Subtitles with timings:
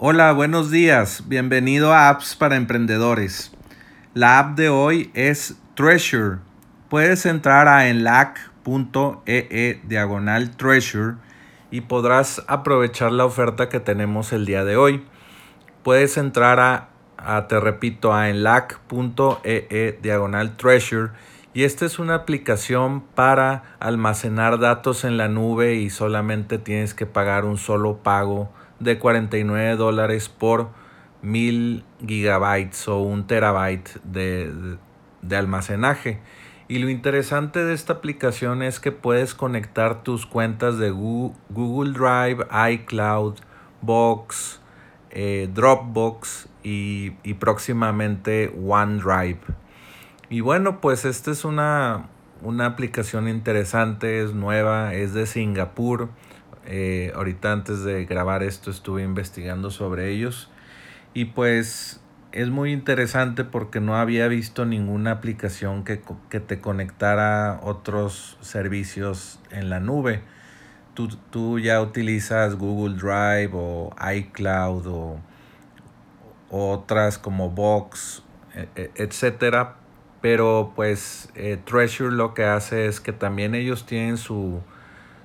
[0.00, 1.24] Hola, buenos días.
[1.26, 3.50] Bienvenido a Apps para Emprendedores.
[4.14, 6.38] La app de hoy es Treasure.
[6.88, 11.16] Puedes entrar a enlac.ee diagonal Treasure
[11.72, 15.04] y podrás aprovechar la oferta que tenemos el día de hoy.
[15.82, 21.10] Puedes entrar a, te repito, a enlac.ee diagonal Treasure
[21.54, 27.06] y esta es una aplicación para almacenar datos en la nube y solamente tienes que
[27.06, 30.68] pagar un solo pago de 49 dólares por
[31.22, 34.78] mil gigabytes o un terabyte de,
[35.22, 36.20] de, almacenaje.
[36.68, 42.46] Y lo interesante de esta aplicación es que puedes conectar tus cuentas de Google Drive,
[42.72, 43.36] iCloud,
[43.80, 44.60] Box,
[45.10, 49.40] eh, Dropbox y, y próximamente OneDrive.
[50.30, 52.08] Y bueno, pues esta es una,
[52.42, 56.10] una aplicación interesante, es nueva, es de Singapur.
[56.70, 60.50] Eh, ahorita antes de grabar esto estuve investigando sobre ellos.
[61.14, 62.00] Y pues
[62.32, 68.36] es muy interesante porque no había visto ninguna aplicación que, que te conectara a otros
[68.42, 70.20] servicios en la nube.
[70.92, 75.20] Tú, tú, ya utilizas Google Drive o iCloud o,
[76.50, 78.22] otras como Box,
[78.54, 79.76] e, e, etcétera,
[80.20, 84.60] pero pues eh, Treasure lo que hace es que también ellos tienen su,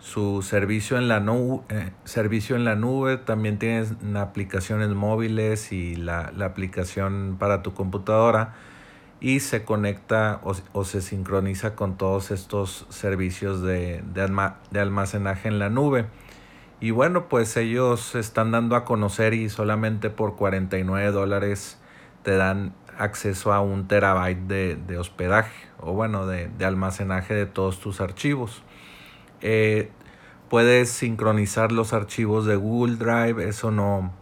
[0.00, 5.96] su servicio en la nube, eh, servicio en la nube, también tienen aplicaciones móviles y
[5.96, 8.54] la, aplicación para tu computadora
[9.20, 15.70] y se conecta o, se sincroniza con todos estos servicios de, de, almacenaje en la
[15.70, 16.06] nube.
[16.80, 21.80] Y bueno, pues ellos están dando a conocer y solamente por 49 dólares
[22.22, 24.46] te dan acceso a un terabyte
[24.86, 28.62] de, hospedaje o bueno, de, almacenaje de todos tus archivos.
[29.40, 29.90] Eh,
[30.48, 34.12] puedes sincronizar los archivos de Google Drive, eso no,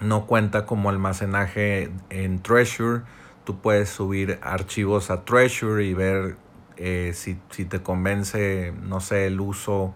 [0.00, 3.02] no cuenta como almacenaje en Treasure.
[3.44, 6.36] Tú puedes subir archivos a Treasure y ver
[6.76, 7.34] eh, si,
[7.64, 9.94] te convence, no sé, el uso,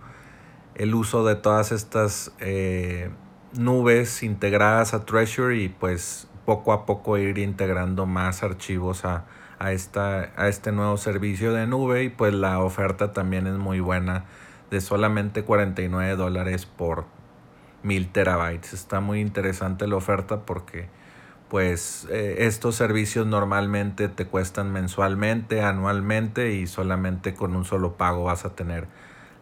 [0.75, 3.11] el uso de todas estas eh,
[3.55, 9.25] nubes integradas a Treasure y pues poco a poco ir integrando más archivos a,
[9.71, 14.25] esta, a este nuevo servicio de nube y pues la oferta también es muy buena
[14.71, 17.07] de solamente 49 dólares por
[17.83, 18.73] mil terabytes.
[18.73, 20.89] Está muy interesante la oferta porque
[21.49, 28.25] pues eh, estos servicios normalmente te cuestan mensualmente, anualmente y solamente con un solo pago
[28.25, 28.89] vas a tener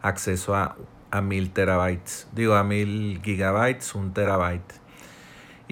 [0.03, 0.77] acceso a,
[1.11, 2.29] a mil terabytes.
[2.33, 4.82] Digo a mil gigabytes, un terabyte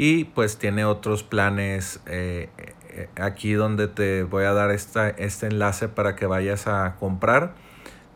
[0.03, 2.49] y pues tiene otros planes eh,
[2.89, 7.53] eh, aquí donde te voy a dar esta, este enlace para que vayas a comprar.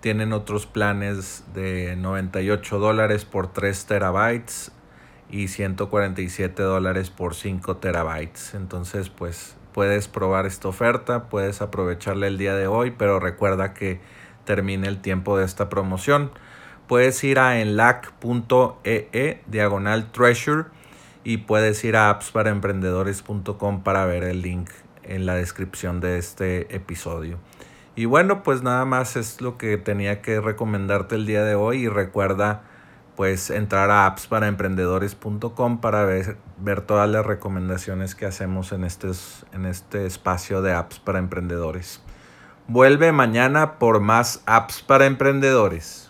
[0.01, 4.73] Tienen otros planes de 98 dólares por 3 terabytes
[5.29, 8.55] y 147 dólares por 5 terabytes.
[8.55, 14.01] Entonces pues puedes probar esta oferta puedes aprovecharla el día de hoy pero recuerda que
[14.47, 16.31] termine el tiempo de esta promoción.
[16.89, 20.65] Puedes ir a enlac.ee e, diagonal treasure
[21.25, 24.71] y puedes ir a appsparaemprendedores.com para ver el link
[25.03, 27.39] en la descripción de este episodio.
[27.97, 31.85] Y bueno, pues nada más es lo que tenía que recomendarte el día de hoy
[31.85, 32.63] y recuerda
[33.17, 39.11] pues entrar a appsparaemprendedores.com para ver, ver todas las recomendaciones que hacemos en este,
[39.53, 42.03] en este espacio de apps para emprendedores.
[42.67, 46.04] Vuelve mañana por más apps para emprendedores.